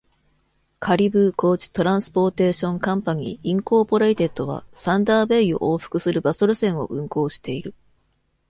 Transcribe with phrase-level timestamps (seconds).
[0.79, 7.75] カリブー・コーチ・トランスポーテーション・カンパニー・インコーポレイテッドは、サンダーベイを往復するバス路線を運行している。